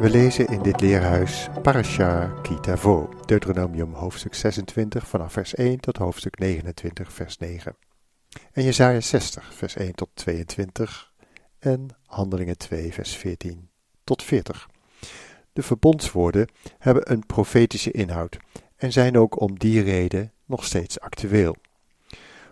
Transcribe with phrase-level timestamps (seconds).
[0.00, 6.38] We lezen in dit leerhuis Parasha Kitavo, Deuteronomium hoofdstuk 26 vanaf vers 1 tot hoofdstuk
[6.38, 7.76] 29 vers 9.
[8.52, 11.12] En Jesaja 60 vers 1 tot 22
[11.58, 13.70] en Handelingen 2 vers 14
[14.04, 14.68] tot 40.
[15.52, 18.36] De verbondswoorden hebben een profetische inhoud
[18.76, 21.56] en zijn ook om die reden nog steeds actueel.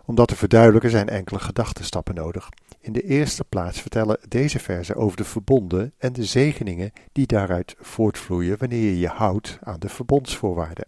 [0.06, 2.48] Om dat te verduidelijken zijn enkele gedachtenstappen nodig.
[2.80, 7.74] In de eerste plaats vertellen deze verzen over de verbonden en de zegeningen die daaruit
[7.79, 10.87] voortvloeien wanneer je je houdt aan de verbondsvoorwaarden.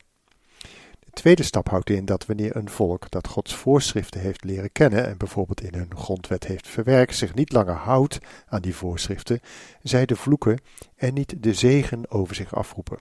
[1.00, 5.06] De tweede stap houdt in dat wanneer een volk dat Gods voorschriften heeft leren kennen
[5.06, 9.41] en bijvoorbeeld in hun grondwet heeft verwerkt, zich niet langer houdt aan die voorschriften,
[9.82, 10.60] zij de vloeken
[10.97, 12.98] en niet de zegen over zich afroepen.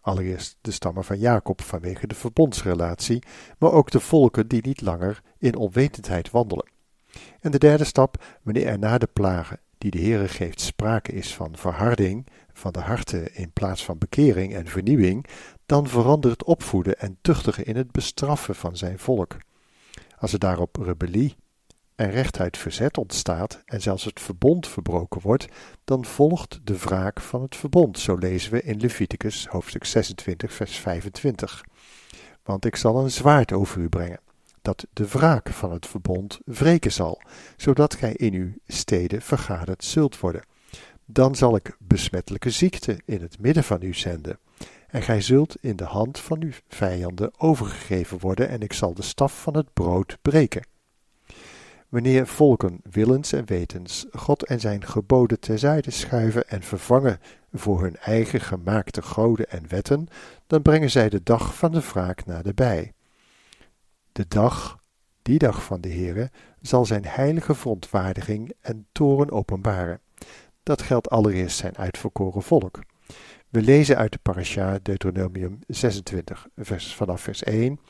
[0.00, 3.22] Allereerst de stammen van Jacob vanwege de verbondsrelatie,
[3.58, 6.70] maar ook de volken die niet langer in onwetendheid wandelen.
[7.40, 11.34] En de derde stap, wanneer er na de plagen die de Heere geeft sprake is
[11.34, 15.26] van verharding van de harten in plaats van bekering en vernieuwing,
[15.66, 19.36] dan verandert opvoeden en tuchtigen in het bestraffen van zijn volk.
[20.18, 21.36] Als er daarop rebellie
[22.00, 25.46] en rechtuit verzet ontstaat en zelfs het verbond verbroken wordt,
[25.84, 27.98] dan volgt de wraak van het verbond.
[27.98, 31.64] Zo lezen we in Leviticus hoofdstuk 26, vers 25.
[32.42, 34.20] Want ik zal een zwaard over u brengen,
[34.62, 37.22] dat de wraak van het verbond wreken zal,
[37.56, 40.44] zodat gij in uw steden vergaderd zult worden.
[41.04, 44.38] Dan zal ik besmettelijke ziekte in het midden van u zenden.
[44.88, 49.02] En gij zult in de hand van uw vijanden overgegeven worden, en ik zal de
[49.02, 50.69] staf van het brood breken.
[51.90, 57.18] Wanneer volken willens en wetens God en zijn geboden terzijde schuiven en vervangen
[57.52, 60.08] voor hun eigen gemaakte goden en wetten,
[60.46, 62.92] dan brengen zij de dag van de wraak naderbij.
[64.12, 64.78] De dag,
[65.22, 66.30] die dag van de Heere,
[66.60, 70.00] zal zijn heilige verontwaardiging en toren openbaren.
[70.62, 72.80] Dat geldt allereerst zijn uitverkoren volk.
[73.48, 77.80] We lezen uit de parasha Deuteronomium 26, vers, vanaf vers 1.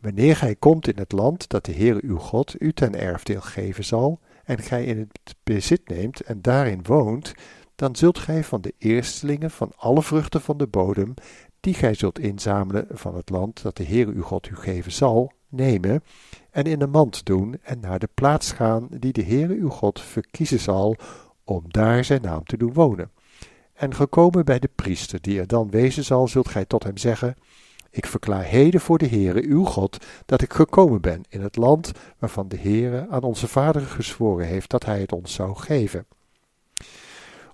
[0.00, 3.84] Wanneer gij komt in het land dat de Heere uw God u ten erfdeel geven
[3.84, 7.32] zal, en gij in het bezit neemt en daarin woont,
[7.74, 11.14] dan zult gij van de eerstelingen van alle vruchten van de bodem,
[11.60, 15.32] die gij zult inzamelen van het land dat de Heere uw God u geven zal,
[15.48, 16.02] nemen
[16.50, 20.00] en in een mand doen en naar de plaats gaan die de Heere uw God
[20.00, 20.96] verkiezen zal
[21.44, 23.10] om daar zijn naam te doen wonen.
[23.72, 27.36] En gekomen bij de priester die er dan wezen zal, zult gij tot hem zeggen,
[27.90, 31.92] ik verklaar heden voor de Heere uw God dat ik gekomen ben in het land
[32.18, 36.06] waarvan de Heere aan onze vaderen gezworen heeft dat hij het ons zou geven.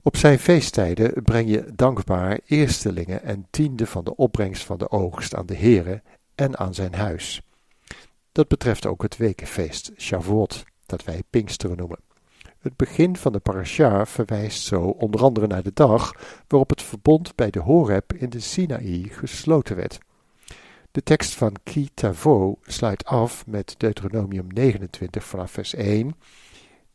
[0.02, 5.34] Op zijn feesttijden breng je dankbaar eerstelingen en tiende van de opbrengst van de oogst
[5.34, 6.02] aan de Heere
[6.34, 7.42] en aan zijn huis.
[8.32, 11.98] Dat betreft ook het wekenfeest, Shavuot, dat wij Pinksteren noemen.
[12.58, 16.12] Het begin van de parasha verwijst zo onder andere naar de dag
[16.46, 19.98] waarop het verbond bij de Horeb in de Sinaï gesloten werd.
[20.96, 21.88] De tekst van Ki
[22.62, 26.16] sluit af met Deuteronomium 29 vanaf vers 1.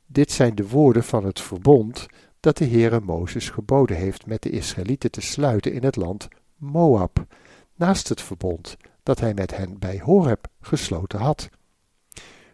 [0.05, 2.05] Dit zijn de woorden van het verbond
[2.39, 7.25] dat de Heere Mozes geboden heeft met de Israëlieten te sluiten in het land Moab,
[7.75, 11.49] naast het verbond dat hij met hen bij Horeb gesloten had.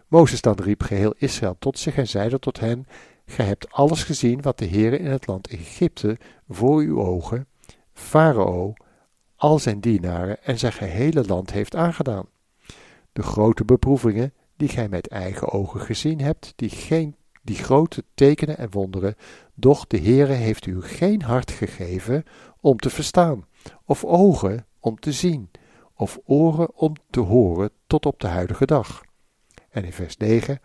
[0.08, 2.88] Mozes dan riep geheel Israël tot zich en zeide tot hen,
[3.26, 7.48] Gij hebt alles gezien wat de Heere in het land Egypte voor uw ogen,
[7.94, 8.74] Farao,
[9.38, 12.26] al zijn dienaren en zijn gehele land heeft aangedaan.
[13.14, 18.58] De grote beproevingen die gij met eigen ogen gezien hebt, die, geen, die grote tekenen
[18.58, 19.16] en wonderen,
[19.54, 22.24] doch de Heere heeft u geen hart gegeven
[22.62, 23.46] om te verstaan,
[23.86, 25.52] of ogen om te zien,
[25.94, 29.04] of oren om te horen tot op de huidige dag.
[29.70, 30.60] En in vers 9,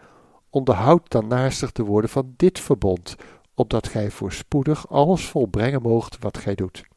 [0.50, 3.16] onderhoud dan naastig de woorden van dit verbond,
[3.54, 6.90] opdat gij voorspoedig alles volbrengen moogt wat gij doet.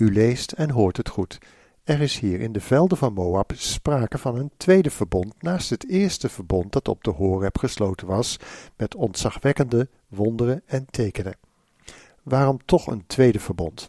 [0.00, 1.38] U leest en hoort het goed.
[1.84, 5.88] Er is hier in de velden van Moab sprake van een tweede verbond naast het
[5.88, 8.36] eerste verbond dat op de Horeb gesloten was
[8.76, 11.36] met ontzagwekkende wonderen en tekenen.
[12.22, 13.88] Waarom toch een tweede verbond?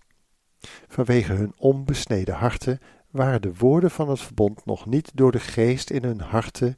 [0.87, 2.79] Vanwege hun onbesneden harten
[3.09, 6.77] waren de woorden van het verbond nog niet door de geest in hun harten,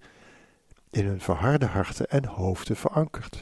[0.90, 3.42] in hun verharde harten en hoofden verankerd.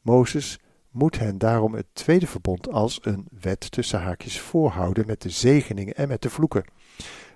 [0.00, 0.58] Mozes
[0.90, 5.94] moet hen daarom het tweede verbond als een wet tussen haakjes voorhouden met de zegeningen
[5.94, 6.64] en met de vloeken,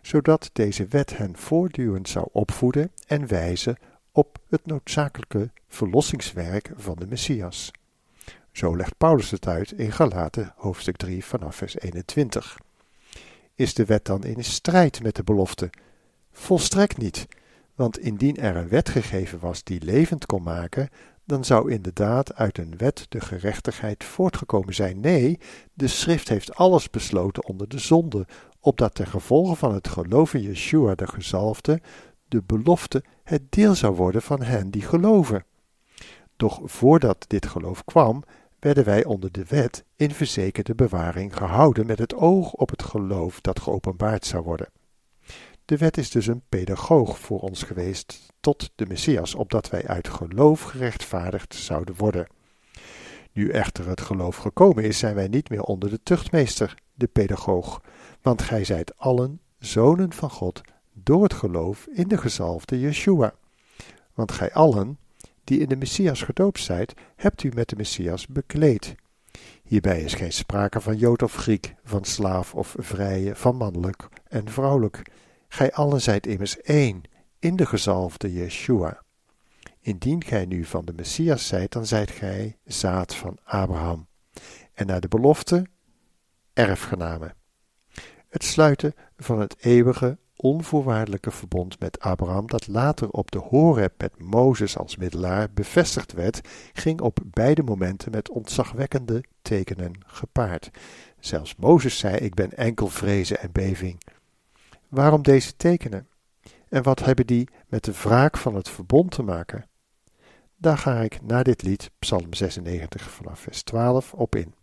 [0.02, 3.76] zodat deze wet hen voortdurend zou opvoeden en wijzen
[4.12, 7.70] op het noodzakelijke verlossingswerk van de Messias.
[8.52, 12.58] Zo legt Paulus het uit in Galaten hoofdstuk 3 vanaf vers 21.
[13.54, 15.70] Is de wet dan in strijd met de belofte?
[16.32, 17.26] Volstrekt niet,
[17.74, 20.88] want indien er een wet gegeven was die levend kon maken,
[21.24, 25.00] dan zou inderdaad uit een wet de gerechtigheid voortgekomen zijn.
[25.00, 25.38] Nee,
[25.72, 28.26] de schrift heeft alles besloten onder de zonde,
[28.60, 31.80] opdat ten gevolge van het geloof in Yeshua de gezalfde,
[32.28, 35.44] de belofte het deel zou worden van hen die geloven.
[36.36, 38.22] Doch voordat dit geloof kwam,
[38.58, 43.40] werden wij onder de wet in verzekerde bewaring gehouden met het oog op het geloof
[43.40, 44.68] dat geopenbaard zou worden.
[45.64, 50.08] De wet is dus een pedagoog voor ons geweest tot de Messias, opdat wij uit
[50.08, 52.26] geloof gerechtvaardigd zouden worden.
[53.32, 57.80] Nu echter het geloof gekomen is, zijn wij niet meer onder de tuchtmeester, de pedagoog,
[58.22, 60.60] want gij zijt allen zonen van God
[60.92, 63.34] door het geloof in de gezalfde Yeshua.
[64.14, 64.98] Want gij allen,
[65.44, 68.94] die in de Messias gedoopt zijt, hebt u met de Messias bekleed.
[69.62, 74.48] Hierbij is geen sprake van Jood of Griek, van slaaf of vrije, van mannelijk en
[74.48, 75.02] vrouwelijk.
[75.54, 77.02] Gij allen zijt immers één,
[77.38, 79.02] in de gezalfde Yeshua.
[79.80, 84.06] Indien gij nu van de Messias zijt, dan zijt gij zaad van Abraham.
[84.72, 85.66] En naar de belofte
[86.52, 87.34] erfgenamen.
[88.28, 94.18] Het sluiten van het eeuwige onvoorwaardelijke verbond met Abraham, dat later op de Horeb met
[94.18, 96.40] Mozes als middelaar bevestigd werd,
[96.72, 100.70] ging op beide momenten met ontzagwekkende tekenen gepaard.
[101.18, 103.98] Zelfs Mozes zei: Ik ben enkel vrezen en beving.
[104.94, 106.08] Waarom deze tekenen?
[106.68, 109.66] En wat hebben die met de wraak van het verbond te maken?
[110.56, 114.54] Daar ga ik na dit lied, Psalm 96 vanaf vers 12, op in.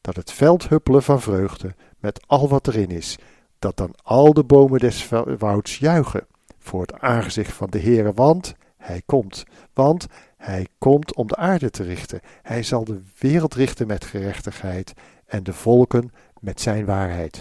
[0.00, 3.18] Dat het veld huppelen van vreugde met al wat erin is,
[3.58, 5.08] dat dan al de bomen des
[5.38, 6.26] wouds juichen
[6.58, 11.70] voor het aangezicht van de Heere, want hij komt, want hij komt om de aarde
[11.70, 12.20] te richten.
[12.42, 14.92] Hij zal de wereld richten met gerechtigheid
[15.26, 17.40] en de volken met zijn waarheid.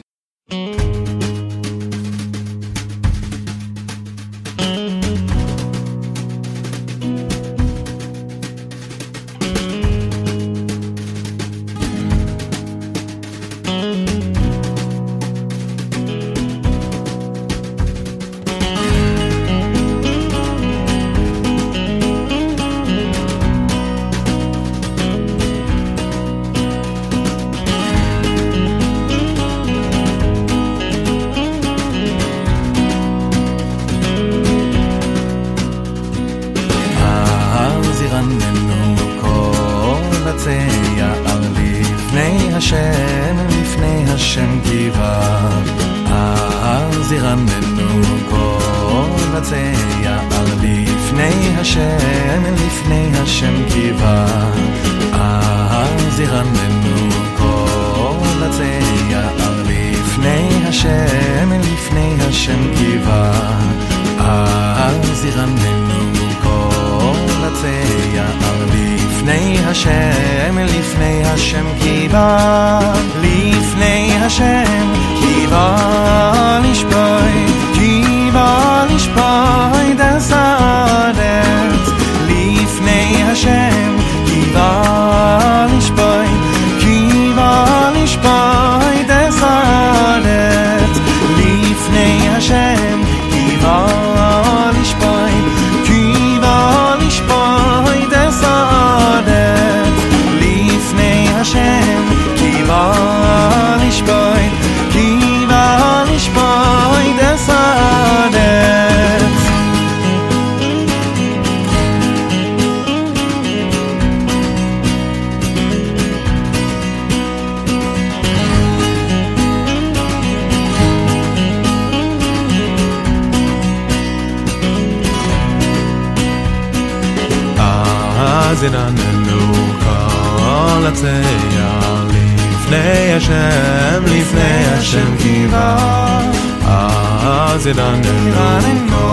[137.74, 139.06] gedanken ranen go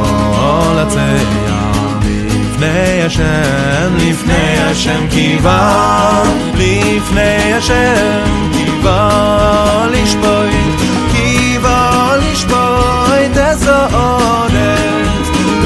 [0.76, 1.08] la tse
[1.48, 1.60] ya
[2.04, 5.60] lifne ya shem lifne ya shem kiva.
[6.60, 8.98] Lifne ya shem kiva
[9.94, 10.52] lish boy
[11.12, 11.78] kiva
[12.22, 13.64] lish boy das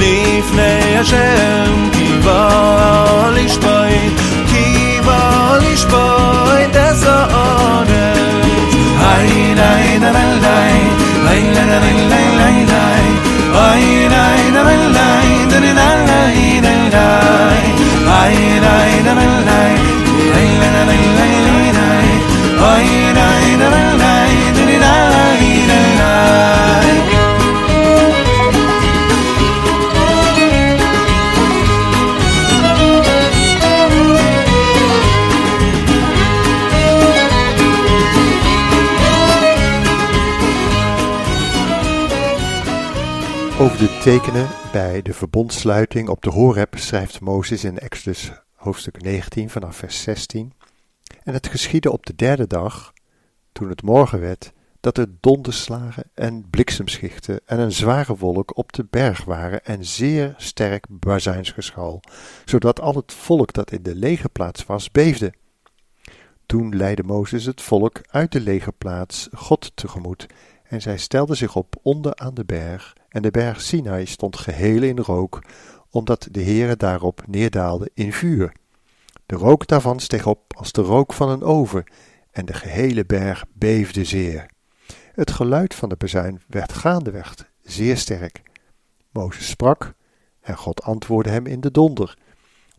[0.00, 2.40] lifne ya shem kiva
[3.36, 3.94] lish boy
[4.52, 5.20] kiva
[5.64, 7.02] lish boy das
[9.14, 10.32] ay nay da nay
[11.26, 12.33] nay nay nay
[43.64, 49.50] Over de tekenen bij de verbondsluiting op de Horeb schrijft Mozes in Exodus hoofdstuk 19
[49.50, 50.52] vanaf vers 16.
[51.22, 52.92] En het geschiedde op de derde dag,
[53.52, 58.86] toen het morgen werd, dat er donderslagen en bliksemschichten en een zware wolk op de
[58.90, 62.00] berg waren en zeer sterk bazuinsgeschal,
[62.44, 65.32] zodat al het volk dat in de legerplaats was beefde.
[66.46, 70.26] Toen leidde Mozes het volk uit de legerplaats God tegemoet
[70.74, 74.82] en zij stelden zich op onder aan de berg en de berg Sinai stond geheel
[74.82, 75.42] in rook,
[75.90, 78.52] omdat de Heere daarop neerdaalde in vuur.
[79.26, 81.84] De rook daarvan steeg op als de rook van een oven,
[82.30, 84.46] en de gehele berg beefde zeer.
[85.12, 88.42] Het geluid van de bezuin werd gaandeweg zeer sterk.
[89.12, 89.94] Mozes sprak,
[90.40, 92.18] en God antwoordde hem in de donder.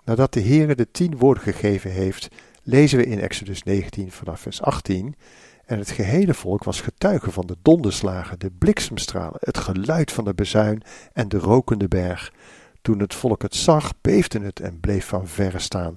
[0.04, 2.28] Nadat de Heere de tien woorden gegeven heeft,
[2.64, 5.16] lezen we in Exodus 19 vanaf vers 18
[5.66, 10.34] en het gehele volk was getuige van de donderslagen, de bliksemstralen, het geluid van de
[10.34, 12.34] bezuin en de rokende berg.
[12.82, 15.94] Toen het volk het zag, beefde het en bleef van verre staan.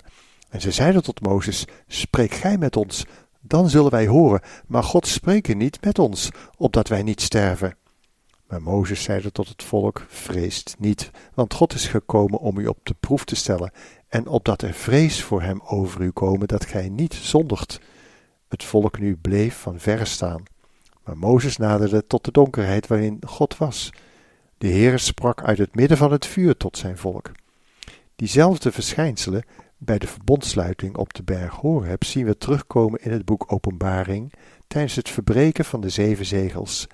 [0.49, 3.05] En ze zeiden tot Mozes: Spreek gij met ons,
[3.41, 7.77] dan zullen wij horen, maar God spreken niet met ons, opdat wij niet sterven.
[8.47, 12.79] Maar Mozes zeide tot het volk: Vreest niet, want God is gekomen om u op
[12.83, 13.73] de proef te stellen,
[14.09, 17.81] en opdat er vrees voor hem over u komen, dat gij niet zondigt.
[18.49, 20.43] Het volk nu bleef van verre staan.
[21.05, 23.91] Maar Mozes naderde tot de donkerheid waarin God was.
[24.59, 27.31] De Heere sprak uit het midden van het vuur tot zijn volk.
[28.17, 29.45] Diezelfde verschijnselen
[29.77, 34.33] bij de verbondsluiting op de berg Horeb zien we terugkomen in het boek Openbaring
[34.67, 36.87] tijdens het verbreken van de zeven zegels.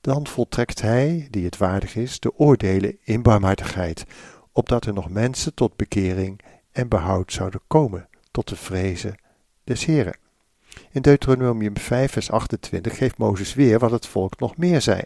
[0.00, 4.04] Dan voltrekt hij, die het waardig is, de oordelen in barmhartigheid,
[4.52, 6.40] opdat er nog mensen tot bekering
[6.72, 9.20] en behoud zouden komen, tot de vrezen
[9.64, 10.18] des Heren.
[10.90, 15.00] In Deuteronomium 5, vers 28 geeft Mozes weer wat het volk nog meer zei.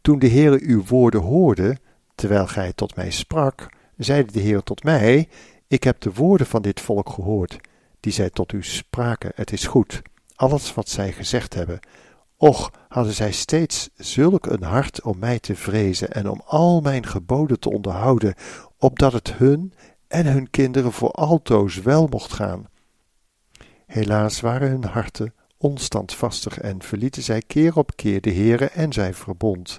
[0.00, 1.76] Toen de Heere uw woorden hoorde,
[2.14, 5.28] terwijl gij tot mij sprak, zeide de Heer tot mij:
[5.68, 7.58] Ik heb de woorden van dit volk gehoord,
[8.00, 9.32] die zij tot u spraken.
[9.34, 10.02] Het is goed,
[10.34, 11.80] alles wat zij gezegd hebben.
[12.36, 17.06] Och, hadden zij steeds zulk een hart om mij te vrezen en om al mijn
[17.06, 18.34] geboden te onderhouden,
[18.78, 19.72] opdat het hun
[20.08, 22.70] en hun kinderen voor altoos wel mocht gaan.
[23.92, 29.14] Helaas waren hun harten onstandvastig en verlieten zij keer op keer de Heere en zijn
[29.14, 29.78] verbond.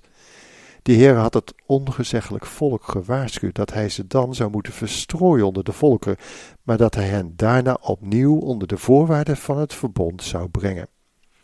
[0.82, 5.64] De Heer had het ongezeggelijk volk gewaarschuwd dat hij ze dan zou moeten verstrooien onder
[5.64, 6.16] de volken,
[6.64, 10.88] maar dat hij hen daarna opnieuw onder de voorwaarden van het verbond zou brengen.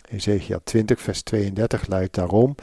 [0.09, 2.55] Ezekiel 20, vers 32 luidt daarom: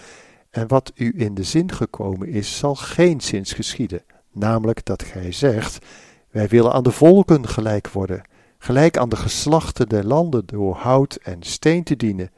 [0.50, 5.32] En wat u in de zin gekomen is, zal geen zins geschieden, namelijk dat gij
[5.32, 5.86] zegt:
[6.30, 8.22] Wij willen aan de volken gelijk worden
[8.66, 12.30] gelijk aan de geslachten der landen door hout en steen te dienen.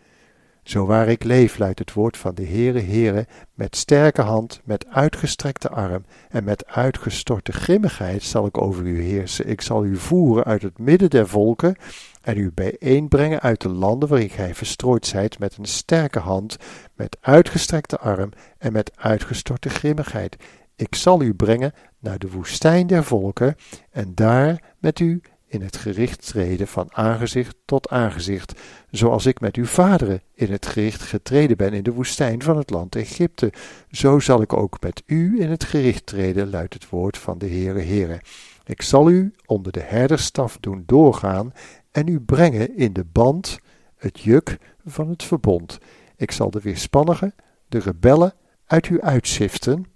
[0.63, 4.87] Zo waar ik leef, luidt het woord van de Heere Heere, met sterke hand, met
[4.87, 9.49] uitgestrekte arm en met uitgestorte grimmigheid zal ik over u heersen.
[9.49, 11.77] Ik zal u voeren uit het midden der volken
[12.23, 16.57] en u bijeenbrengen uit de landen waarin gij verstrooid zijt met een sterke hand,
[16.95, 20.37] met uitgestrekte arm en met uitgestorte grimmigheid.
[20.77, 23.55] Ik zal u brengen naar de woestijn der volken
[23.91, 29.57] en daar met u in het gericht treden van aangezicht tot aangezicht, zoals ik met
[29.57, 33.53] uw vaderen in het gericht getreden ben in de woestijn van het land Egypte.
[33.91, 37.49] Zo zal ik ook met u in het gericht treden, luidt het woord van de
[37.49, 38.21] Heere Heere.
[38.65, 41.53] Ik zal u onder de herderstaf doen doorgaan
[41.91, 43.59] en u brengen in de band,
[43.97, 45.79] het juk van het verbond.
[46.17, 47.35] Ik zal de weerspannigen,
[47.69, 48.35] de rebellen,
[48.67, 49.87] uit u uitziften,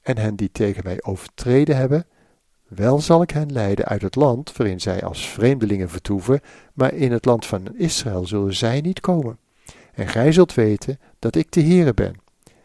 [0.00, 2.06] en hen die tegen mij overtreden hebben,
[2.74, 6.40] wel zal ik hen leiden uit het land waarin zij als vreemdelingen vertoeven,
[6.74, 9.38] maar in het land van Israël zullen zij niet komen.
[9.92, 12.14] En gij zult weten dat ik de Heere ben.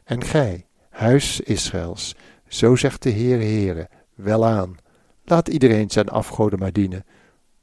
[0.03, 2.15] En gij, huis Israëls,
[2.47, 4.75] zo zegt de Heere Heere, welaan,
[5.23, 7.05] laat iedereen zijn afgoden maar dienen.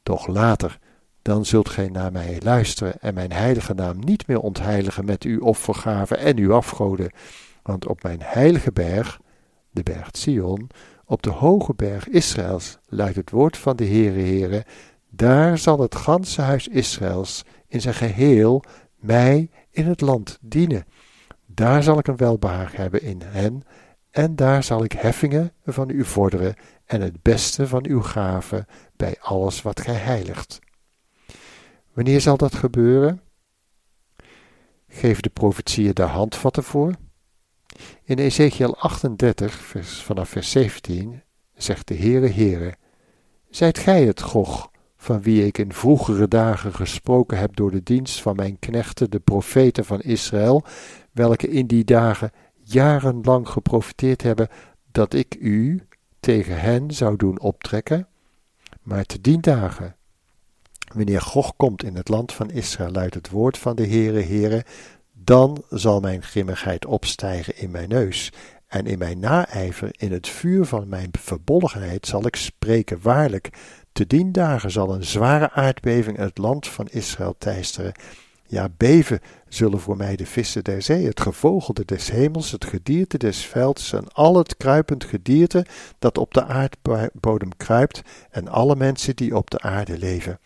[0.02, 0.78] Doch later,
[1.22, 5.40] dan zult gij naar mij luisteren en mijn heilige naam niet meer ontheiligen met uw
[5.40, 7.12] offergaven en uw afgoden.
[7.62, 9.20] Want op mijn heilige berg,
[9.70, 10.70] de berg Sion,
[11.12, 14.64] op de hoge berg Israëls luidt het woord van de Heere Heere,
[15.10, 18.64] daar zal het ganse huis Israëls in zijn geheel
[18.96, 20.84] mij in het land dienen.
[21.46, 23.62] Daar zal ik een welbehaag hebben in hen,
[24.10, 26.54] en daar zal ik heffingen van u vorderen
[26.84, 28.66] en het beste van uw gaven
[28.96, 30.58] bij alles wat gij heiligt.
[31.92, 33.20] Wanneer zal dat gebeuren?
[34.88, 36.94] Geef de profetieën daar handvatten voor?
[38.04, 41.22] In Ezekiel 38, vers, vanaf vers 17,
[41.54, 42.74] zegt de Heere Heere,
[43.50, 48.22] Zijt gij het, Gog, van wie ik in vroegere dagen gesproken heb door de dienst
[48.22, 50.64] van mijn knechten, de profeten van Israël,
[51.12, 52.30] welke in die dagen
[52.62, 54.48] jarenlang geprofiteerd hebben
[54.92, 55.86] dat ik u
[56.20, 58.08] tegen hen zou doen optrekken?
[58.82, 59.96] Maar te dien dagen,
[60.94, 64.64] wanneer Gog komt in het land van Israël, luidt het woord van de Heere, Heere,
[65.24, 68.32] dan zal mijn grimmigheid opstijgen in mijn neus,
[68.66, 72.98] en in mijn naijver, in het vuur van mijn verbolgenheid, zal ik spreken.
[73.02, 73.50] Waarlijk,
[73.92, 77.92] te dien dagen zal een zware aardbeving het land van Israël teisteren.
[78.46, 83.18] Ja, beven zullen voor mij de vissen der zee, het gevogelde des hemels, het gedierte
[83.18, 85.66] des velds en al het kruipend gedierte
[85.98, 90.38] dat op de aardbodem kruipt en alle mensen die op de aarde leven.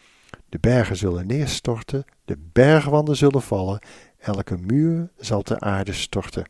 [0.49, 3.79] De bergen zullen neerstorten, de bergwanden zullen vallen,
[4.19, 6.47] elke muur zal ter aarde storten.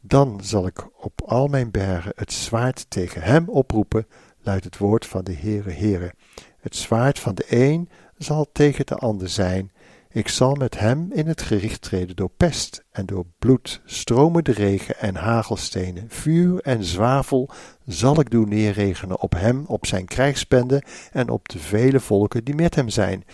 [0.00, 4.06] Dan zal ik op al mijn bergen het zwaard tegen hem oproepen,
[4.42, 6.14] luidt het woord van de Heere Heere.
[6.60, 9.72] Het zwaard van de een zal tegen de ander zijn.
[10.10, 14.98] Ik zal met hem in het gericht treden door pest en door bloed, stromende regen
[14.98, 17.50] en hagelstenen, vuur en zwavel
[17.86, 22.54] zal ik doen neerregenen op hem, op zijn krijgsbende en op de vele volken die
[22.54, 23.24] met hem zijn.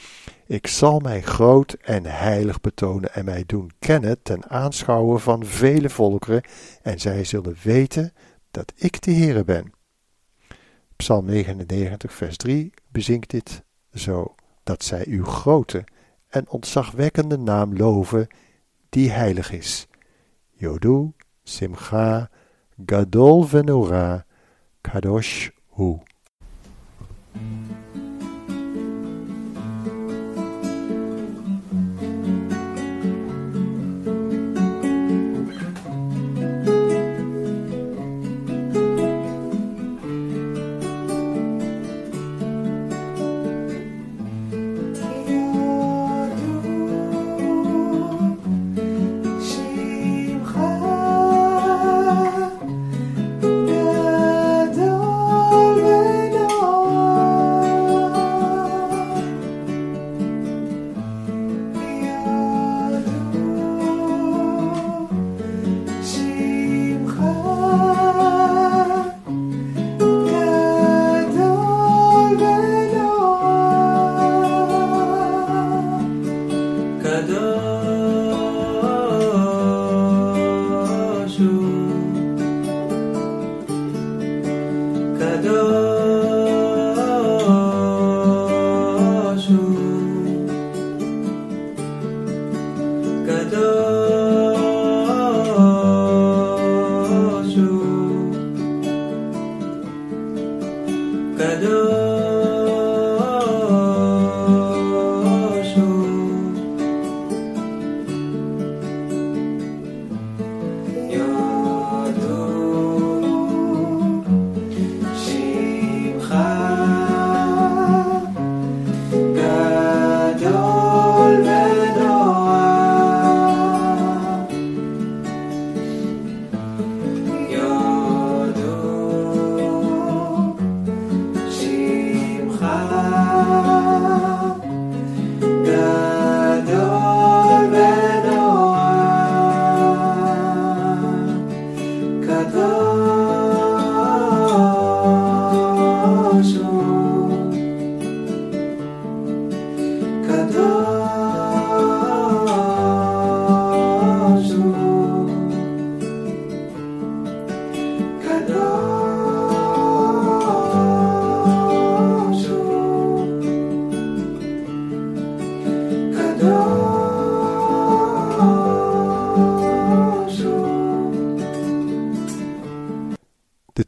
[0.47, 5.90] Ik zal mij groot en heilig betonen en mij doen kennen ten aanschouwen van vele
[5.90, 6.43] volkeren,
[6.83, 8.12] en zij zullen weten
[8.50, 9.73] dat ik de Heere ben.
[10.97, 13.62] Psalm 99, vers 3 bezinkt dit
[13.93, 15.85] zo, dat zij uw grote
[16.35, 18.26] en ontzagwekkende naam loven,
[18.88, 19.87] die heilig is.
[20.53, 21.12] Jodu,
[21.43, 22.31] Simcha,
[22.87, 24.25] Gadol Venora,
[24.83, 25.99] Kadosh Hu.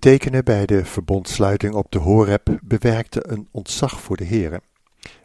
[0.06, 4.60] Tekenen bij de verbondsluiting op de Horeb bewerkten een ontzag voor de Heere.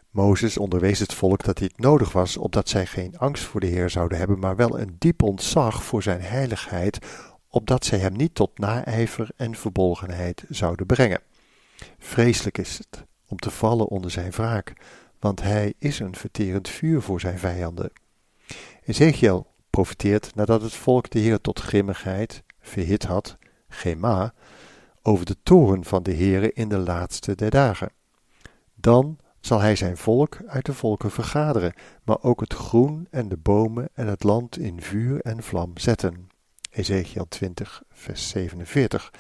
[0.10, 3.90] Mozes onderwees het volk dat dit nodig was, opdat zij geen angst voor de Heer
[3.90, 7.00] zouden hebben, maar wel een diep ontzag voor zijn heiligheid,
[7.50, 11.22] opdat zij hem niet tot naijver en verbolgenheid zouden brengen.
[12.00, 14.74] Vreselijk is het om te vallen onder zijn wraak,
[15.20, 17.92] want hij is een verterend vuur voor zijn vijanden.
[18.86, 24.34] Ezekiel profeteert nadat het volk de Heer tot grimmigheid verhit had, Gema,
[25.02, 27.92] over de toren van de Heere in de laatste der dagen.
[28.76, 33.38] Dan zal hij zijn volk uit de volken vergaderen, maar ook het groen en de
[33.38, 36.30] bomen en het land in vuur en vlam zetten.
[36.72, 39.14] Ezekiel 20, vers 47.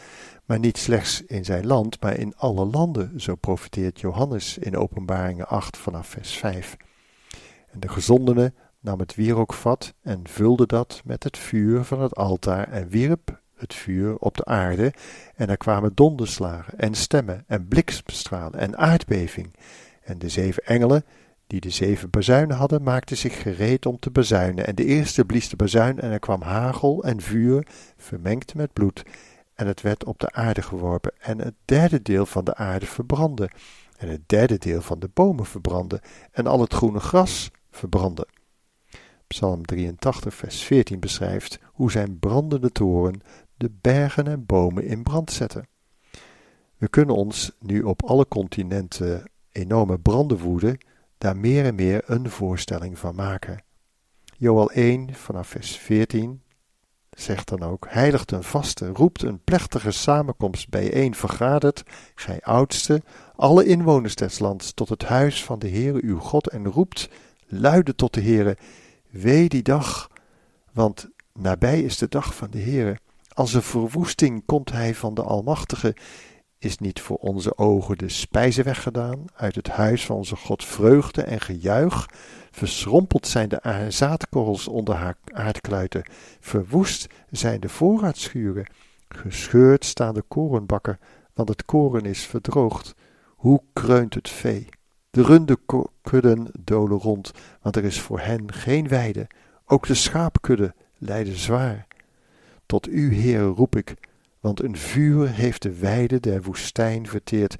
[0.46, 5.48] Maar niet slechts in zijn land, maar in alle landen, zo profeteert Johannes in Openbaringen
[5.48, 6.78] 8 vanaf vers 5.
[7.72, 12.68] En de gezondene nam het wierookvat en vulde dat met het vuur van het altaar
[12.72, 14.94] en wierp het vuur op de aarde,
[15.36, 19.56] en er kwamen donderslagen en stemmen en bliksemstralen en aardbeving.
[20.04, 21.06] En de zeven engelen,
[21.48, 24.68] die de zeven bazuinen hadden, maakten zich gereed om te bazuinen.
[24.68, 29.04] En de eerste blies de bazuin, en er kwam hagel en vuur, vermengd met bloed,
[29.54, 33.50] en het werd op de aarde geworpen, en het derde deel van de aarde verbrandde,
[33.98, 38.28] en het derde deel van de bomen verbrandde, en al het groene gras verbrandde.
[39.28, 43.22] Psalm 83, vers 14 beschrijft hoe zijn brandende toren
[43.62, 45.66] de bergen en bomen in brand zette.
[46.78, 50.78] We kunnen ons nu op alle continenten enorme branden woeden,
[51.18, 53.64] daar meer en meer een voorstelling van maken.
[54.38, 56.42] Joel 1 vanaf vers 14
[57.10, 61.84] zegt dan ook: Heiligt een vaste, roept een plechtige samenkomst bijeen, vergadert,
[62.16, 63.02] gij oudste,
[63.36, 67.10] alle inwoners des lands, tot het huis van de Heere uw God en roept
[67.46, 68.58] luide tot de Heere:
[69.10, 70.10] Wee die dag,
[70.74, 72.98] want nabij is de dag van de Heere.
[73.42, 75.96] Als een verwoesting komt hij van de Almachtige.
[76.58, 81.22] Is niet voor onze ogen de spijze weggedaan, uit het huis van onze God vreugde
[81.22, 82.06] en gejuich?
[82.52, 86.04] Verschrompeld zijn de zaadkorrels onder haar aardkluiten,
[86.40, 88.68] verwoest zijn de voorraadschuren,
[89.08, 91.00] gescheurd staan de korenbakken,
[91.34, 92.96] want het koren is verdroogd.
[93.28, 94.70] Hoe kreunt het vee?
[95.10, 99.28] De rundekudden dolen rond, want er is voor hen geen weide.
[99.66, 101.90] Ook de schaapkudden lijden zwaar.
[102.72, 103.94] Tot u, Heer, roep ik,
[104.40, 107.56] want een vuur heeft de weide der woestijn verteerd,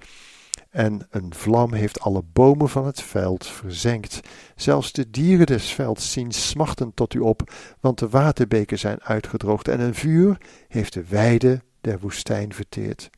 [0.70, 4.20] en een vlam heeft alle bomen van het veld verzengd.
[4.56, 9.68] Zelfs de dieren des velds zien smachtend tot u op, want de waterbeken zijn uitgedroogd,
[9.68, 13.10] en een vuur heeft de weide der woestijn verteerd.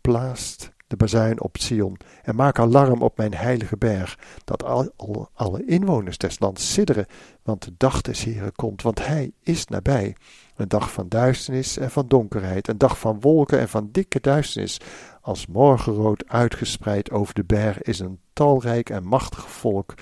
[0.00, 5.28] Plaast de bazuin op Sion en maak alarm op mijn heilige berg, dat al, al,
[5.34, 7.06] alle inwoners des lands sidderen,
[7.42, 10.16] want de dag des Heren komt, want hij is nabij.
[10.56, 14.80] Een dag van duisternis en van donkerheid, een dag van wolken en van dikke duisternis.
[15.20, 19.94] Als morgenrood uitgespreid over de berg is een talrijk en machtig volk.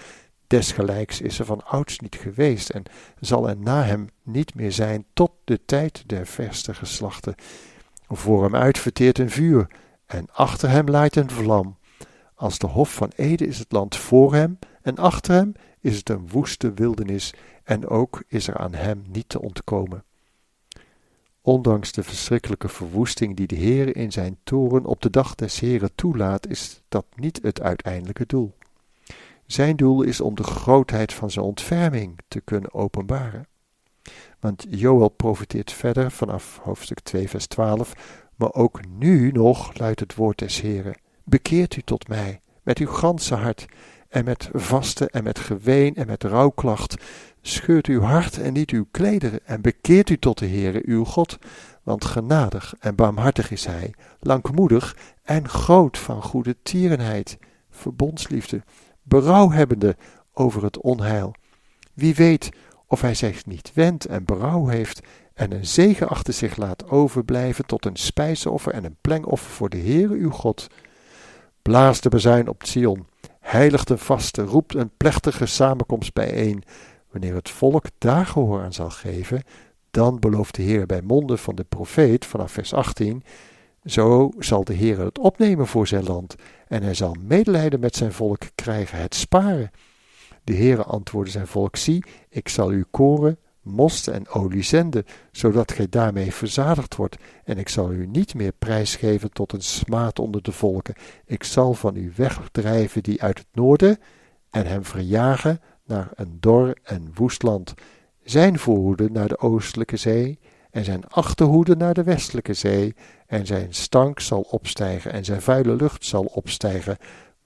[0.46, 2.83] Desgelijks is er van ouds niet geweest en
[3.20, 7.35] zal er na hem niet meer zijn tot de tijd der verste geslachten.
[8.09, 9.68] Voor hem uit verteert een vuur
[10.07, 11.77] en achter hem laait een vlam.
[12.35, 16.09] Als de hof van Ede is het land voor hem en achter hem is het
[16.09, 20.05] een woeste wildernis en ook is er aan hem niet te ontkomen.
[21.40, 25.95] Ondanks de verschrikkelijke verwoesting die de Heer in zijn toren op de dag des Heren
[25.95, 28.55] toelaat, is dat niet het uiteindelijke doel.
[29.47, 33.47] Zijn doel is om de grootheid van zijn ontferming te kunnen openbaren.
[34.40, 37.92] Want Joel profiteert verder vanaf hoofdstuk 2 vers 12,
[38.37, 40.99] maar ook nu nog luidt het woord des Heren.
[41.25, 43.66] Bekeert u tot mij, met uw ganse hart,
[44.09, 46.96] en met vasten en met geween en met rouwklacht,
[47.46, 51.38] Scheurt uw hart en niet uw klederen en bekeert u tot de Heere uw God,
[51.83, 57.38] want genadig en barmhartig is hij, langmoedig en groot van goede tierenheid,
[57.70, 58.62] verbondsliefde,
[59.03, 59.96] berouw hebbende
[60.33, 61.35] over het onheil.
[61.94, 62.49] Wie weet
[62.87, 65.01] of hij zich niet wendt en berouw heeft
[65.37, 69.79] en een zegen achter zich laat overblijven tot een spijsoffer en een plengoffer voor de
[69.79, 70.66] Heere uw God.
[71.62, 73.07] Blaas de bezuin op Sion,
[73.40, 76.64] heiligt een vaste, roept een plechtige samenkomst bijeen,
[77.16, 79.42] Wanneer het volk daar gehoor aan zal geven,
[79.90, 83.22] dan belooft de Heer bij monden van de profeet vanaf vers 18:
[83.85, 86.35] Zo zal de Heer het opnemen voor zijn land,
[86.68, 89.70] en hij zal medelijden met zijn volk krijgen, het sparen.
[90.44, 95.72] De Heere antwoordde zijn volk: Zie, ik zal u koren, most en olie zenden, zodat
[95.72, 100.42] gij daarmee verzadigd wordt, en ik zal u niet meer prijsgeven tot een smaad onder
[100.42, 100.94] de volken.
[101.24, 103.98] Ik zal van u wegdrijven die uit het noorden,
[104.50, 107.74] en hem verjagen naar een dor en woest land,
[108.22, 110.38] zijn voorhoede naar de oostelijke zee,
[110.70, 112.94] en zijn achterhoede naar de westelijke zee,
[113.26, 116.96] en zijn stank zal opstijgen, en zijn vuile lucht zal opstijgen,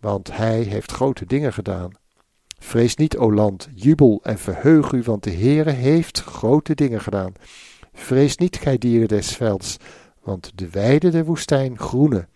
[0.00, 2.00] want hij heeft grote dingen gedaan.
[2.62, 7.33] Vrees niet, o land, jubel en verheug u, want de Heere heeft grote dingen gedaan.
[7.92, 9.77] Vrees niet, gij dieren des velds,
[10.23, 12.27] want de weide der woestijn groene,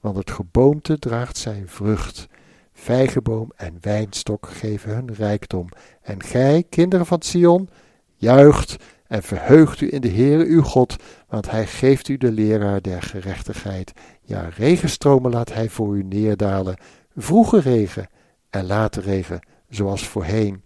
[0.00, 2.26] want het geboomte draagt zijn vrucht.
[2.72, 5.68] Vijgenboom en wijnstok geven hun rijkdom.
[6.02, 7.68] En gij, kinderen van Sion,
[8.14, 10.96] Juicht en verheugt u in de Heere uw God,
[11.28, 13.92] want hij geeft u de leraar der gerechtigheid.
[14.22, 16.76] Ja, regenstromen laat hij voor u neerdalen,
[17.16, 18.08] vroege regen
[18.50, 19.40] en late regen,
[19.74, 20.64] zoals voorheen.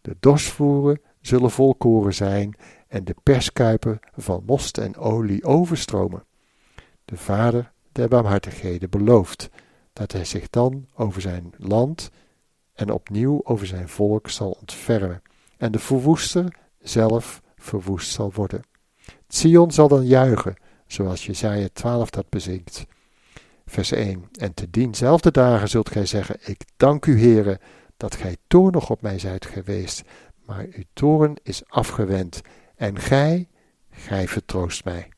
[0.00, 2.56] De dorsvloeren zullen volkoren zijn
[2.88, 6.24] en de perskuipen van most en olie overstromen.
[7.04, 9.48] De Vader der barmhartigheden belooft
[9.92, 12.10] dat hij zich dan over zijn land
[12.74, 15.22] en opnieuw over zijn volk zal ontfermen
[15.56, 18.62] en de verwoester zelf verwoest zal worden.
[19.28, 22.86] Sion zal dan juichen, zoals Jesaja 12 dat bezinkt.
[23.66, 24.28] Vers 1.
[24.38, 27.60] En te dienzelfde dagen zult gij zeggen, ik dank u, Heere,
[28.00, 30.02] dat gij toornig op mij zijt geweest,
[30.46, 32.40] maar uw toren is afgewend,
[32.76, 33.48] en gij,
[33.90, 35.08] gij vertroost mij.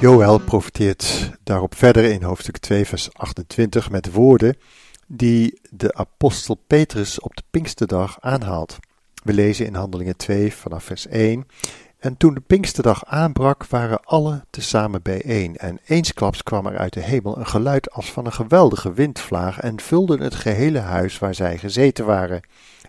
[0.00, 4.56] Joël profiteert daarop verder in hoofdstuk 2, vers 28 met woorden
[5.06, 8.78] die de apostel Petrus op de Pinksterdag aanhaalt.
[9.24, 11.46] We lezen in Handelingen 2 vanaf vers 1.
[11.98, 15.56] En toen de Pinksterdag aanbrak, waren alle tezamen bijeen.
[15.56, 19.80] En eensklaps kwam er uit de hemel een geluid als van een geweldige windvlaag en
[19.80, 22.42] vulde het gehele huis waar zij gezeten waren.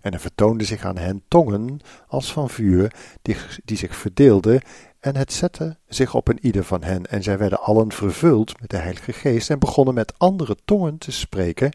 [0.03, 4.61] En er vertoonde zich aan hen tongen als van vuur, die, die zich verdeelden
[4.99, 8.69] en het zette zich op een ieder van hen, en zij werden allen vervuld met
[8.69, 11.71] de Heilige Geest en begonnen met andere tongen te spreken,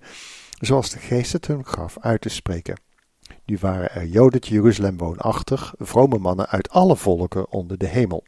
[0.59, 2.81] zoals de Geest het hun gaf uit te spreken.
[3.45, 8.25] Nu waren er Joden te Jeruzalem woonachtig, vrome mannen uit alle volken onder de hemel.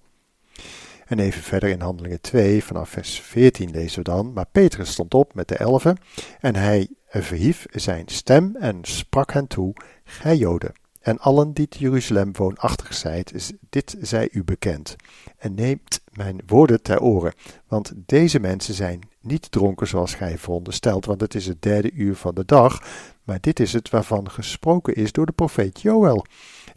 [1.06, 5.14] En even verder in Handelingen 2, vanaf vers 14 lezen we dan, maar Petrus stond
[5.14, 5.98] op met de elfen,
[6.40, 11.78] en hij verhief zijn stem en sprak hen toe, gij Joden, en allen die te
[11.78, 14.96] Jeruzalem woonachtig zijt, dit zij u bekend.
[15.38, 17.34] En neemt mijn woorden ter oren,
[17.68, 22.16] want deze mensen zijn niet dronken zoals gij veronderstelt, want het is het derde uur
[22.16, 22.82] van de dag,
[23.24, 26.26] maar dit is het waarvan gesproken is door de profeet Joël.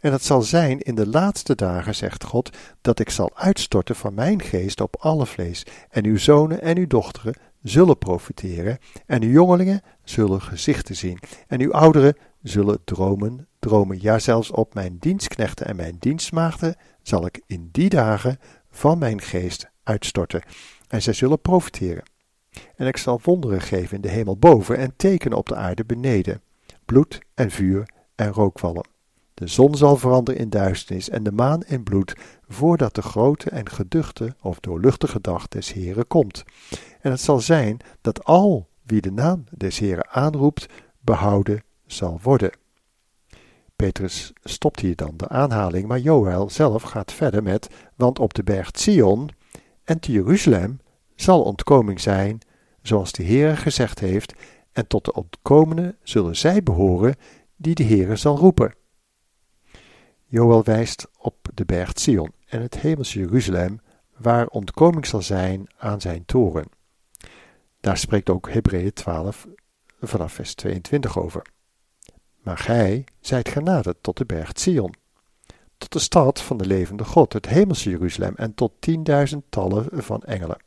[0.00, 4.14] En het zal zijn in de laatste dagen, zegt God, dat ik zal uitstorten van
[4.14, 9.30] mijn geest op alle vlees, en uw zonen en uw dochteren zullen profiteren, en uw
[9.30, 14.00] jongelingen zullen gezichten zien, en uw ouderen zullen dromen, dromen.
[14.00, 18.38] Ja, zelfs op mijn dienstknechten en mijn dienstmaagden zal ik in die dagen
[18.70, 20.42] van mijn geest uitstorten,
[20.88, 22.04] en zij zullen profiteren.
[22.76, 26.42] En ik zal wonderen geven in de hemel boven en tekenen op de aarde beneden,
[26.84, 28.93] bloed en vuur en rookwallen.
[29.34, 32.14] De zon zal veranderen in duisternis en de maan in bloed,
[32.48, 36.44] voordat de grote en geduchte of doorluchtige dag des Heren komt.
[37.00, 40.66] En het zal zijn dat al wie de naam des Heren aanroept,
[41.00, 42.50] behouden zal worden.
[43.76, 48.42] Petrus stopt hier dan de aanhaling, maar Joël zelf gaat verder met, want op de
[48.42, 49.30] berg Sion
[49.84, 50.80] en te Jeruzalem
[51.14, 52.38] zal ontkoming zijn,
[52.82, 54.34] zoals de Heer gezegd heeft,
[54.72, 57.14] en tot de ontkomenen zullen zij behoren
[57.56, 58.74] die de Heere zal roepen.
[60.34, 63.80] Joël wijst op de berg Sion en het hemelse Jeruzalem,
[64.16, 66.68] waar ontkoming zal zijn aan zijn toren.
[67.80, 69.46] Daar spreekt ook Hebreeën 12
[70.00, 71.42] vanaf vers 22 over.
[72.42, 74.94] Maar gij zijt genaderd tot de berg Sion,
[75.78, 80.62] tot de stad van de levende God, het hemelse Jeruzalem, en tot tienduizendtallen van engelen,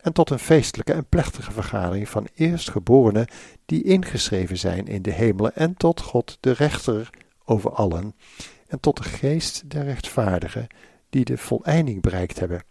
[0.00, 3.26] en tot een feestelijke en plechtige vergadering van eerstgeborenen
[3.66, 7.10] die ingeschreven zijn in de hemelen, en tot God de rechter
[7.44, 8.14] over allen,
[8.70, 10.66] en tot de geest der rechtvaardigen
[11.08, 12.64] die de voleinding bereikt hebben,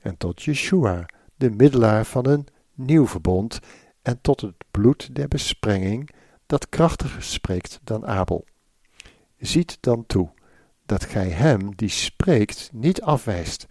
[0.00, 3.58] en tot Yeshua, de middelaar van een nieuw verbond,
[4.02, 6.10] en tot het bloed der besprenging,
[6.46, 8.44] dat krachtiger spreekt dan Abel.
[9.38, 10.30] Ziet dan toe
[10.86, 13.66] dat gij hem die spreekt niet afwijst,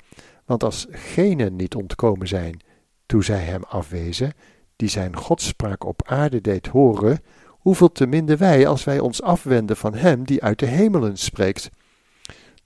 [0.46, 2.62] want als genen niet ontkomen zijn,
[3.06, 4.34] toen zij hem afwezen,
[4.76, 7.20] die zijn godspraak op aarde deed horen,
[7.64, 11.70] hoeveel te minder wij als wij ons afwenden van hem die uit de hemelen spreekt.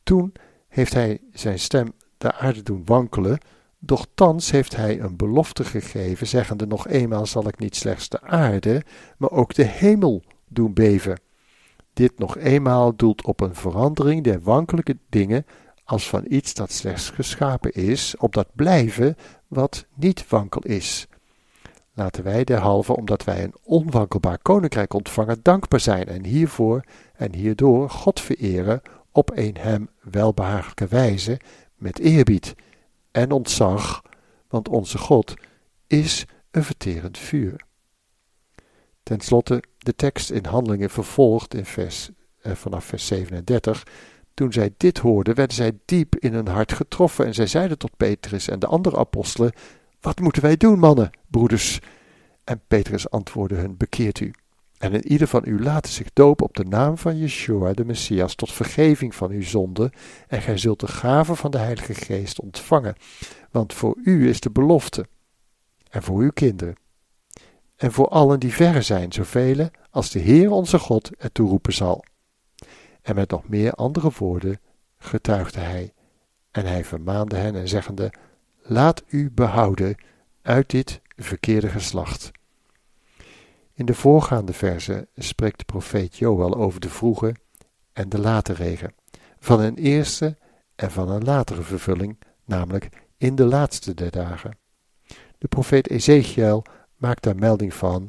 [0.03, 0.33] Toen
[0.67, 3.39] heeft hij zijn stem de aarde doen wankelen,
[3.79, 8.21] doch thans heeft hij een belofte gegeven, zeggende nog eenmaal zal ik niet slechts de
[8.21, 8.83] aarde,
[9.17, 11.19] maar ook de hemel doen beven.
[11.93, 15.45] Dit nog eenmaal doelt op een verandering der wankelijke dingen
[15.83, 19.15] als van iets dat slechts geschapen is, op dat blijven
[19.47, 21.07] wat niet wankel is.
[21.97, 26.83] Laten wij derhalve, omdat wij een onwankelbaar koninkrijk ontvangen, dankbaar zijn en hiervoor
[27.15, 28.81] en hierdoor God vereren
[29.11, 31.39] op een hem welbehagelijke wijze
[31.75, 32.55] met eerbied
[33.11, 34.01] en ontzag,
[34.47, 35.33] want onze God
[35.87, 37.65] is een verterend vuur.
[39.03, 42.09] Ten slotte de tekst in Handelingen vervolgt in vers,
[42.41, 43.83] eh, vanaf vers 37.
[44.33, 47.97] Toen zij dit hoorden, werden zij diep in hun hart getroffen en zij zeiden tot
[47.97, 49.51] Petrus en de andere apostelen:
[50.01, 51.79] Wat moeten wij doen, mannen, broeders?
[52.43, 54.33] En Petrus antwoordde hun: Bekeert u.
[54.77, 58.35] En in ieder van u laten zich dopen op de naam van Yeshua, de Messias,
[58.35, 59.91] tot vergeving van uw zonden,
[60.27, 62.95] en gij zult de gave van de Heilige Geest ontvangen,
[63.51, 65.07] want voor u is de belofte,
[65.89, 66.75] en voor uw kinderen,
[67.75, 72.03] en voor allen die verre zijn, zoveel als de Heer onze God ertoe roepen zal.
[73.01, 74.59] En met nog meer andere woorden
[74.97, 75.93] getuigde hij,
[76.51, 78.13] en hij vermaande hen en zeggende,
[78.61, 79.95] laat u behouden
[80.41, 82.31] uit dit verkeerde geslacht.
[83.73, 87.35] In de voorgaande verse spreekt de profeet Joël over de vroege
[87.93, 88.93] en de late regen,
[89.39, 90.37] van een eerste
[90.75, 94.57] en van een latere vervulling, namelijk in de laatste der dagen.
[95.37, 96.63] De profeet Ezekiel
[96.95, 98.07] maakt daar melding van.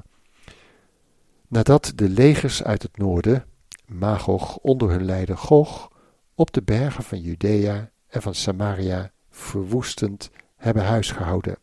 [1.49, 3.45] Nadat de legers uit het noorden,
[3.87, 5.93] Magog onder hun leider Gog,
[6.35, 11.59] op de bergen van Judea en van Samaria verwoestend hebben huisgehouden.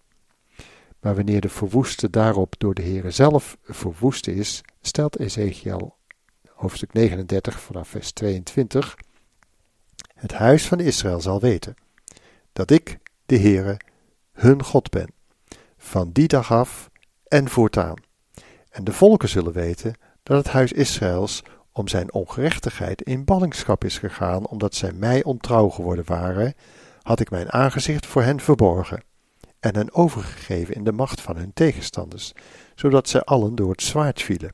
[1.06, 5.96] Maar wanneer de verwoeste daarop door de Heere zelf verwoest is, stelt Ezekiel
[6.50, 8.98] hoofdstuk 39 vanaf vers 22
[10.16, 11.76] Het huis van Israël zal weten
[12.54, 13.78] dat ik, de Heere,
[14.34, 15.14] hun God ben,
[15.78, 16.90] van die dag af
[17.28, 18.02] en voortaan.
[18.70, 23.98] En de volken zullen weten dat het huis Israëls om zijn ongerechtigheid in ballingschap is
[23.98, 26.54] gegaan, omdat zij mij ontrouw geworden waren,
[27.02, 29.04] had ik mijn aangezicht voor hen verborgen
[29.66, 32.34] en hen overgegeven in de macht van hun tegenstanders,
[32.76, 34.54] zodat zij allen door het zwaard vielen.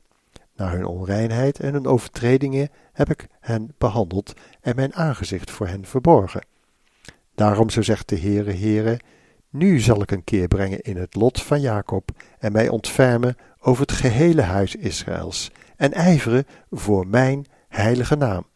[0.56, 5.84] Na hun onreinheid en hun overtredingen heb ik hen behandeld en mijn aangezicht voor hen
[5.84, 6.46] verborgen.
[7.34, 9.00] Daarom, zo zegt de Heere, Heere,
[9.50, 13.82] nu zal ik een keer brengen in het lot van Jacob en mij ontfermen over
[13.82, 18.46] het gehele huis Israëls en ijveren voor mijn heilige naam.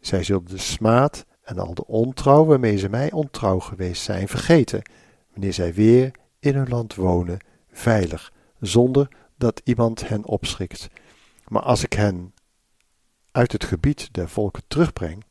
[0.00, 4.82] Zij zullen de smaad en al de ontrouw waarmee ze mij ontrouw geweest zijn vergeten,
[5.38, 7.38] wanneer zij weer in hun land wonen,
[7.70, 10.88] veilig, zonder dat iemand hen opschrikt.
[11.48, 12.34] Maar als ik hen
[13.30, 15.24] uit het gebied der volken terugbreng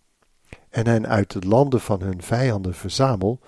[0.70, 3.39] en hen uit de landen van hun vijanden verzamel,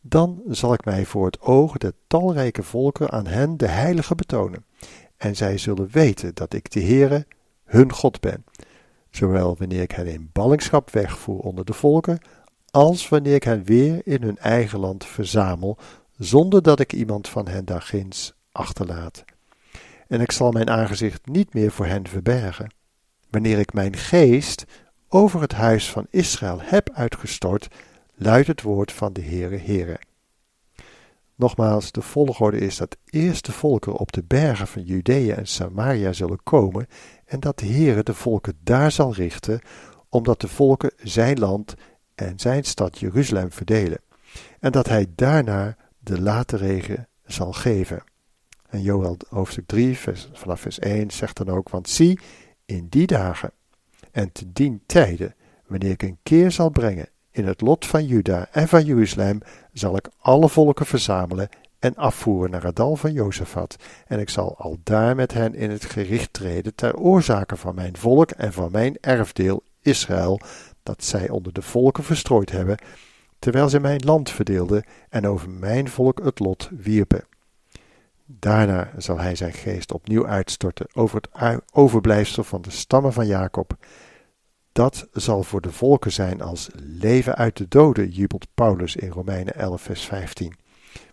[0.00, 4.64] dan zal ik mij voor het oog der talrijke volken aan hen de heilige betonen.
[5.16, 7.26] En zij zullen weten dat ik de Heere,
[7.64, 8.44] hun God ben,
[9.10, 12.18] zowel wanneer ik hen in ballingschap wegvoer onder de volken,
[12.70, 15.78] als wanneer ik hen weer in hun eigen land verzamel,
[16.20, 19.24] zonder dat ik iemand van hen daarginds achterlaat.
[20.08, 22.74] En ik zal mijn aangezicht niet meer voor hen verbergen.
[23.30, 24.64] Wanneer ik mijn geest
[25.08, 27.68] over het huis van Israël heb uitgestort,
[28.14, 30.00] luidt het woord van de Heere Heere.
[31.34, 36.12] Nogmaals, de volgorde is dat eerst de volken op de bergen van Judea en Samaria
[36.12, 36.86] zullen komen
[37.24, 39.60] en dat de Heere de volken daar zal richten,
[40.08, 41.74] omdat de volken zijn land
[42.14, 44.00] en zijn stad Jeruzalem verdelen,
[44.58, 45.76] en dat hij daarna
[46.10, 48.02] de late regen zal geven.
[48.68, 52.18] En Joel hoofdstuk 3, vers, vanaf vers 1 zegt dan ook, want zie,
[52.64, 53.52] in die dagen
[54.10, 55.34] en te dien tijden,
[55.66, 59.40] wanneer ik een keer zal brengen in het lot van Juda en van Jeruzalem,
[59.72, 61.48] zal ik alle volken verzamelen
[61.78, 65.70] en afvoeren naar het dal van Jozefat, en ik zal al daar met hen in
[65.70, 70.40] het gericht treden ter oorzake van mijn volk en van mijn erfdeel Israël,
[70.82, 72.76] dat zij onder de volken verstrooid hebben,
[73.40, 77.24] terwijl zij mijn land verdeelden en over mijn volk het lot wierpen.
[78.26, 83.76] Daarna zal hij zijn geest opnieuw uitstorten over het overblijfsel van de stammen van Jacob.
[84.72, 89.54] Dat zal voor de volken zijn als leven uit de doden, jubelt Paulus in Romeinen
[89.54, 90.54] 11, vers 15.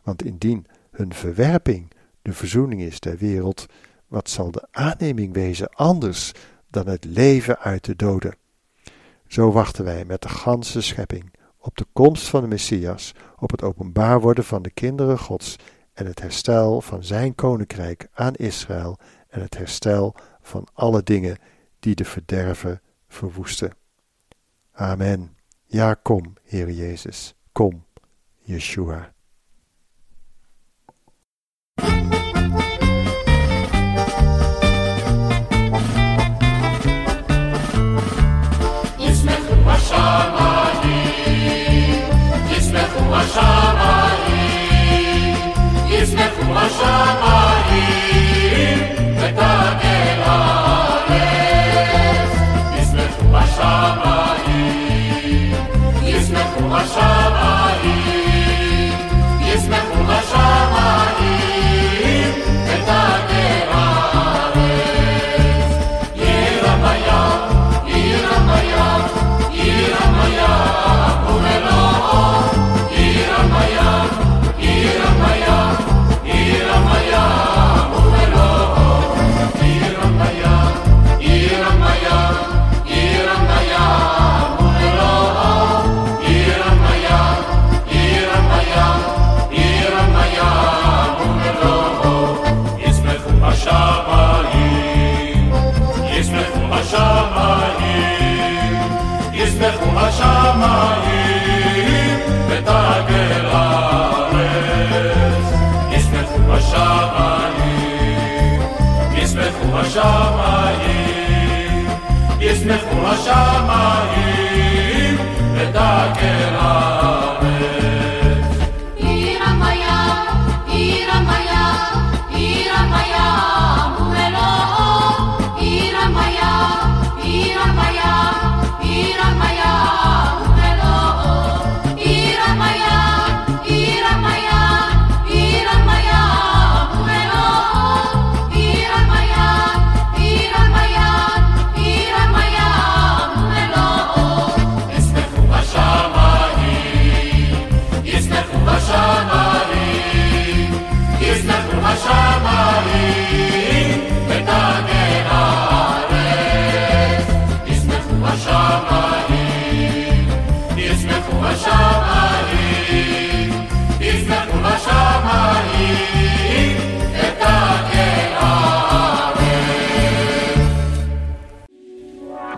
[0.03, 3.65] Want indien hun verwerping de verzoening is der wereld,
[4.07, 6.31] wat zal de aanneming wezen anders
[6.67, 8.35] dan het leven uit de doden?
[9.27, 11.31] Zo wachten wij met de ganse schepping
[11.67, 15.55] op de komst van de Messias, op het openbaar worden van de kinderen Gods
[15.93, 18.97] en het herstel van zijn koninkrijk aan Israël
[19.27, 21.37] en het herstel van alle dingen
[21.79, 23.71] die de verderven verwoesten.
[24.71, 25.37] Amen.
[25.65, 27.35] Ja, kom, Heer Jezus.
[27.51, 27.85] Kom,
[28.39, 29.13] Yeshua.
[46.69, 47.76] Shama